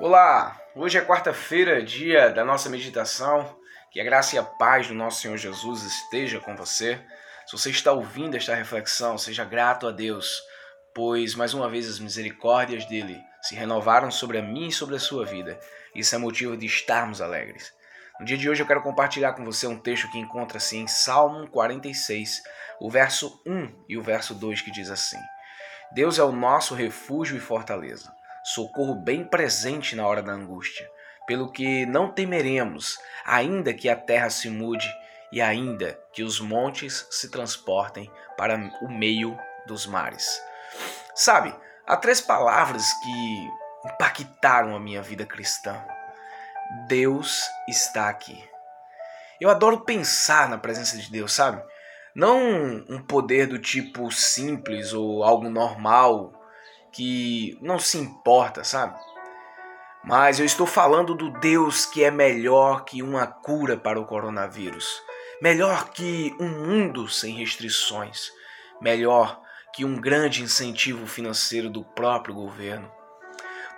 Olá, 0.00 0.60
hoje 0.74 0.98
é 0.98 1.04
quarta-feira, 1.04 1.80
dia 1.80 2.28
da 2.28 2.44
nossa 2.44 2.68
meditação. 2.68 3.56
Que 3.92 4.00
a 4.00 4.04
graça 4.04 4.34
e 4.34 4.38
a 4.38 4.42
paz 4.42 4.88
do 4.88 4.94
nosso 4.94 5.22
Senhor 5.22 5.36
Jesus 5.36 5.84
esteja 5.84 6.40
com 6.40 6.56
você. 6.56 7.00
Se 7.46 7.56
você 7.56 7.70
está 7.70 7.92
ouvindo 7.92 8.36
esta 8.36 8.56
reflexão, 8.56 9.16
seja 9.16 9.44
grato 9.44 9.86
a 9.86 9.92
Deus, 9.92 10.42
pois 10.92 11.36
mais 11.36 11.54
uma 11.54 11.70
vez 11.70 11.88
as 11.88 12.00
misericórdias 12.00 12.84
dele 12.86 13.22
se 13.40 13.54
renovaram 13.54 14.10
sobre 14.10 14.36
a 14.36 14.42
mim 14.42 14.66
e 14.66 14.72
sobre 14.72 14.96
a 14.96 15.00
sua 15.00 15.24
vida. 15.24 15.60
Isso 15.94 16.12
é 16.12 16.18
motivo 16.18 16.56
de 16.56 16.66
estarmos 16.66 17.20
alegres. 17.20 17.72
No 18.18 18.26
dia 18.26 18.36
de 18.36 18.50
hoje 18.50 18.64
eu 18.64 18.66
quero 18.66 18.82
compartilhar 18.82 19.34
com 19.34 19.44
você 19.44 19.64
um 19.68 19.78
texto 19.78 20.10
que 20.10 20.18
encontra-se 20.18 20.76
em 20.76 20.88
Salmo 20.88 21.48
46, 21.50 22.42
o 22.80 22.90
verso 22.90 23.40
1 23.46 23.84
e 23.88 23.96
o 23.96 24.02
verso 24.02 24.34
2 24.34 24.60
que 24.60 24.72
diz 24.72 24.90
assim: 24.90 25.20
Deus 25.92 26.18
é 26.18 26.24
o 26.24 26.32
nosso 26.32 26.74
refúgio 26.74 27.36
e 27.36 27.40
fortaleza 27.40 28.12
socorro 28.44 28.94
bem 28.94 29.24
presente 29.24 29.96
na 29.96 30.06
hora 30.06 30.22
da 30.22 30.32
angústia, 30.32 30.88
pelo 31.26 31.50
que 31.50 31.86
não 31.86 32.12
temeremos, 32.12 32.98
ainda 33.24 33.72
que 33.72 33.88
a 33.88 33.96
terra 33.96 34.28
se 34.28 34.50
mude 34.50 34.86
e 35.32 35.40
ainda 35.40 35.98
que 36.12 36.22
os 36.22 36.38
montes 36.38 37.06
se 37.10 37.30
transportem 37.30 38.10
para 38.36 38.56
o 38.82 38.88
meio 38.88 39.36
dos 39.66 39.86
mares. 39.86 40.40
Sabe, 41.14 41.54
há 41.86 41.96
três 41.96 42.20
palavras 42.20 42.84
que 43.02 43.50
impactaram 43.86 44.76
a 44.76 44.80
minha 44.80 45.02
vida 45.02 45.24
cristã. 45.24 45.82
Deus 46.86 47.42
está 47.68 48.08
aqui. 48.08 48.42
Eu 49.40 49.50
adoro 49.50 49.80
pensar 49.80 50.48
na 50.48 50.58
presença 50.58 50.96
de 50.96 51.10
Deus, 51.10 51.32
sabe? 51.32 51.62
Não 52.14 52.38
um 52.88 53.02
poder 53.02 53.46
do 53.46 53.58
tipo 53.58 54.10
simples 54.10 54.92
ou 54.92 55.24
algo 55.24 55.48
normal 55.48 56.32
que 56.94 57.58
não 57.60 57.78
se 57.78 57.98
importa, 57.98 58.62
sabe? 58.62 58.98
Mas 60.04 60.38
eu 60.38 60.46
estou 60.46 60.66
falando 60.66 61.14
do 61.14 61.30
Deus 61.40 61.84
que 61.86 62.04
é 62.04 62.10
melhor 62.10 62.84
que 62.84 63.02
uma 63.02 63.26
cura 63.26 63.76
para 63.76 63.98
o 63.98 64.06
coronavírus, 64.06 65.02
melhor 65.42 65.90
que 65.90 66.34
um 66.38 66.48
mundo 66.48 67.08
sem 67.08 67.34
restrições, 67.34 68.30
melhor 68.80 69.40
que 69.72 69.84
um 69.84 69.96
grande 69.96 70.42
incentivo 70.42 71.06
financeiro 71.06 71.68
do 71.68 71.82
próprio 71.82 72.34
governo. 72.34 72.90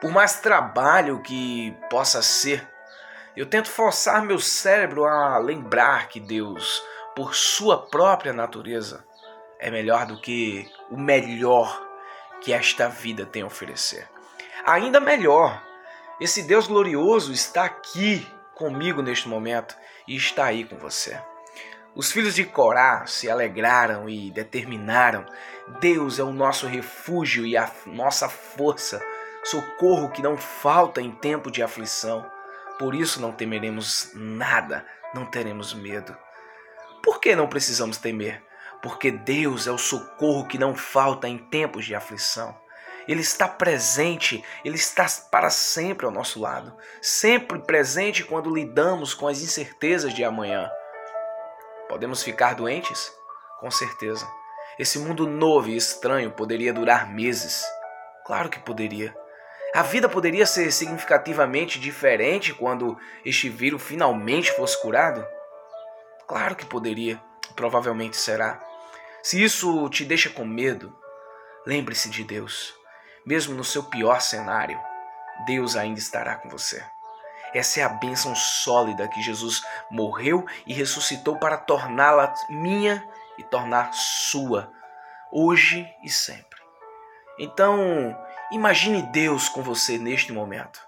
Por 0.01 0.11
mais 0.11 0.41
trabalho 0.41 1.23
que 1.23 1.75
possa 1.89 2.21
ser, 2.21 2.69
eu 3.35 3.47
tento 3.47 3.69
forçar 3.69 4.23
meu 4.23 4.39
cérebro 4.39 5.05
a 5.05 5.39
lembrar 5.39 6.09
que 6.09 6.21
Deus, 6.21 6.83
por 7.15 7.35
sua 7.35 7.87
própria 7.87 8.33
natureza, 8.33 9.07
é 9.59 9.71
melhor 9.71 10.07
do 10.07 10.21
que 10.21 10.69
o 10.91 10.99
melhor 10.99 11.86
que 12.41 12.53
esta 12.53 12.89
vida 12.89 13.25
tem 13.27 13.43
a 13.43 13.47
oferecer. 13.47 14.09
Ainda 14.65 15.01
melhor, 15.01 15.63
esse 16.21 16.43
Deus 16.43 16.67
glorioso 16.67 17.33
está 17.33 17.65
aqui 17.65 18.27
comigo 18.55 19.03
neste 19.03 19.29
momento 19.29 19.77
e 20.09 20.17
está 20.17 20.47
aí 20.47 20.65
com 20.65 20.77
você. 20.77 21.21
Os 21.95 22.13
filhos 22.13 22.35
de 22.35 22.45
Corá 22.45 23.07
se 23.07 23.31
alegraram 23.31 24.09
e 24.09 24.31
determinaram: 24.31 25.25
Deus 25.81 26.19
é 26.19 26.23
o 26.23 26.33
nosso 26.33 26.67
refúgio 26.67 27.47
e 27.47 27.57
a 27.57 27.71
nossa 27.87 28.29
força, 28.29 29.01
socorro 29.45 30.11
que 30.11 30.23
não 30.23 30.37
falta 30.37 31.01
em 31.01 31.11
tempo 31.11 31.51
de 31.51 31.63
aflição. 31.63 32.31
Por 32.79 32.95
isso 32.95 33.21
não 33.21 33.33
temeremos 33.33 34.11
nada, 34.15 34.85
não 35.15 35.25
teremos 35.25 35.73
medo. 35.73 36.17
Por 37.03 37.21
que 37.21 37.35
não 37.35 37.49
precisamos 37.49 37.97
temer? 37.97 38.46
Porque 38.83 39.11
Deus 39.11 39.67
é 39.67 39.71
o 39.71 39.79
socorro 39.79 40.47
que 40.47 40.59
não 40.59 40.75
falta 40.75 41.29
em 41.29 41.39
tempos 41.39 41.85
de 41.85 41.95
aflição. 41.95 42.57
Ele 43.09 43.21
está 43.21 43.47
presente, 43.47 44.45
ele 44.65 44.77
está 44.77 45.07
para 45.31 45.49
sempre 45.49 46.07
ao 46.07 46.13
nosso 46.13 46.41
lado, 46.41 46.77
sempre 47.01 47.61
presente 47.61 48.25
quando 48.25 48.53
lidamos 48.53 49.15
com 49.15 49.29
as 49.29 49.41
incertezas 49.41 50.13
de 50.13 50.25
amanhã. 50.25 50.69
Podemos 51.89 52.23
ficar 52.23 52.55
doentes? 52.55 53.13
Com 53.61 53.71
certeza. 53.71 54.27
Esse 54.79 54.99
mundo 54.99 55.27
novo 55.27 55.69
e 55.69 55.77
estranho 55.77 56.33
poderia 56.33 56.73
durar 56.73 57.09
meses. 57.09 57.65
Claro 58.27 58.51
que 58.51 58.59
poderia. 58.59 59.17
A 59.73 59.83
vida 59.83 60.09
poderia 60.09 60.47
ser 60.47 60.73
significativamente 60.73 61.79
diferente 61.79 62.53
quando 62.53 62.99
este 63.25 63.49
vírus 63.49 63.83
finalmente 63.83 64.51
fosse 64.53 64.81
curado? 64.81 65.25
Claro 66.27 66.57
que 66.57 66.67
poderia, 66.67 67.21
provavelmente 67.55 68.17
será. 68.17 68.66
Se 69.27 69.43
isso 69.43 69.89
te 69.89 70.05
deixa 70.05 70.31
com 70.31 70.45
medo, 70.45 70.97
lembre-se 71.67 72.09
de 72.09 72.23
Deus. 72.23 72.73
Mesmo 73.27 73.57
no 73.57 73.65
seu 73.65 73.83
pior 73.83 74.21
cenário, 74.21 74.81
Deus 75.45 75.75
ainda 75.75 75.99
estará 75.99 76.37
com 76.37 76.49
você. 76.49 76.81
Essa 77.53 77.81
é 77.81 77.83
a 77.83 77.89
bênção 77.89 78.37
sólida 78.37 79.09
que 79.09 79.21
Jesus 79.21 79.65
morreu 79.91 80.47
e 80.65 80.73
ressuscitou 80.73 81.41
para 81.41 81.57
torná-la 81.57 82.33
minha 82.49 83.05
e 83.37 83.43
tornar 83.43 83.93
sua, 83.93 84.73
hoje 85.33 85.85
e 86.05 86.09
sempre. 86.09 86.61
Então, 87.37 88.17
imagine 88.53 89.03
Deus 89.11 89.49
com 89.49 89.61
você 89.61 89.99
neste 89.99 90.33
momento. 90.33 90.81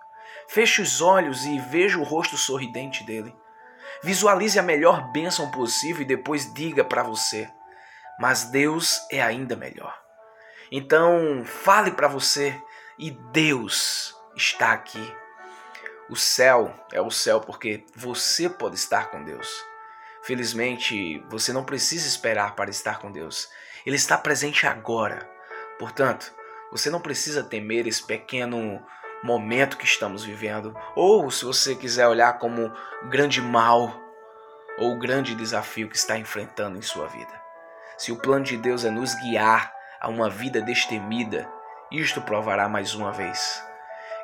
Feche 0.47 0.81
os 0.81 1.01
olhos 1.01 1.45
e 1.45 1.59
veja 1.59 1.99
o 1.99 2.05
rosto 2.05 2.37
sorridente 2.37 3.03
dele. 3.03 3.35
Visualize 4.01 4.61
a 4.61 4.63
melhor 4.63 5.11
bênção 5.11 5.51
possível 5.51 6.03
e 6.03 6.05
depois 6.05 6.55
diga 6.55 6.85
para 6.85 7.03
você: 7.03 7.51
mas 8.19 8.45
Deus 8.45 9.01
é 9.11 9.23
ainda 9.23 9.57
melhor. 9.57 9.97
Então, 10.71 11.45
fale 11.45 11.93
para 11.93 12.09
você 12.09 12.61
e 12.99 13.11
Deus 13.33 14.15
está 14.37 14.73
aqui. 14.73 15.15
O 16.11 16.17
céu 16.17 16.75
é 16.93 17.01
o 17.01 17.11
céu 17.11 17.41
porque 17.41 17.85
você 17.95 18.49
pode 18.49 18.77
estar 18.77 19.11
com 19.11 19.23
Deus. 19.25 19.49
Felizmente, 20.23 21.25
você 21.29 21.53
não 21.53 21.65
precisa 21.65 22.07
esperar 22.07 22.55
para 22.55 22.71
estar 22.71 22.99
com 22.99 23.11
Deus. 23.11 23.49
Ele 23.87 23.97
está 23.97 24.19
presente 24.19 24.67
agora. 24.67 25.31
Portanto, 25.79 26.35
você 26.71 26.91
não 26.91 27.01
precisa 27.01 27.43
temer 27.43 27.87
esse 27.87 28.05
pequeno 28.05 28.85
momento 29.23 29.77
que 29.77 29.87
estamos 29.87 30.25
vivendo, 30.25 30.77
ou 30.95 31.31
se 31.31 31.45
você 31.45 31.75
quiser 31.75 32.07
olhar 32.07 32.39
como 32.39 32.73
grande 33.09 33.41
mal 33.41 33.99
ou 34.79 34.99
grande 34.99 35.35
desafio 35.35 35.89
que 35.89 35.97
está 35.97 36.19
enfrentando 36.19 36.79
em 36.79 36.83
sua 36.83 37.07
vida. 37.09 37.48
Se 37.99 38.13
o 38.13 38.17
plano 38.17 38.45
de 38.45 38.57
Deus 38.57 38.85
é 38.85 38.91
nos 38.91 39.13
guiar 39.17 39.75
a 40.01 40.09
uma 40.09 40.31
vida 40.31 40.63
destemida, 40.63 41.51
isto 41.91 42.23
provará 42.23 42.69
mais 42.69 42.95
uma 42.95 43.11
vez 43.11 43.61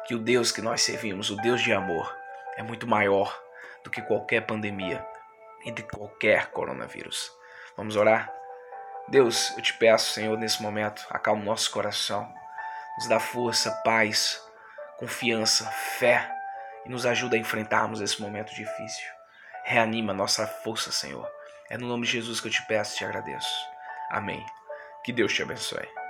que 0.07 0.15
o 0.15 0.19
Deus 0.21 0.53
que 0.53 0.63
nós 0.63 0.83
servimos, 0.83 1.29
o 1.29 1.37
Deus 1.37 1.61
de 1.61 1.73
amor, 1.73 2.17
é 2.57 2.63
muito 2.63 2.87
maior 2.87 3.37
do 3.83 3.91
que 3.91 4.01
qualquer 4.01 4.43
pandemia 4.43 5.05
e 5.65 5.73
de 5.73 5.83
qualquer 5.83 6.53
coronavírus. 6.53 7.33
Vamos 7.77 7.97
orar? 7.97 8.33
Deus, 9.09 9.53
eu 9.57 9.63
te 9.63 9.75
peço, 9.75 10.13
Senhor, 10.13 10.39
nesse 10.39 10.63
momento, 10.63 11.05
acalma 11.11 11.43
o 11.43 11.47
nosso 11.47 11.69
coração, 11.73 12.33
nos 12.97 13.09
dá 13.09 13.19
força, 13.19 13.73
paz, 13.83 14.41
confiança, 14.99 15.67
fé 15.99 16.31
e 16.87 16.89
nos 16.89 17.05
ajuda 17.05 17.35
a 17.35 17.41
enfrentarmos 17.41 18.01
esse 18.01 18.23
momento 18.23 18.55
difícil. 18.55 19.11
Reanima 19.65 20.15
nossa 20.15 20.47
força, 20.47 20.93
Senhor 20.93 21.29
é 21.71 21.79
no 21.79 21.89
nome 21.89 22.07
de 22.07 22.13
Jesus 22.13 22.41
que 22.41 22.49
eu 22.49 22.53
te 22.53 22.65
peço 22.67 22.95
e 22.95 22.99
te 22.99 23.05
agradeço. 23.05 23.49
Amém. 24.11 24.45
Que 25.05 25.13
Deus 25.13 25.33
te 25.33 25.43
abençoe. 25.43 26.04